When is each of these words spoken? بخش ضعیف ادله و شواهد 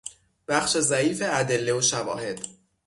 بخش 0.47 0.77
ضعیف 0.77 1.21
ادله 1.25 1.73
و 1.73 1.81
شواهد 1.81 2.39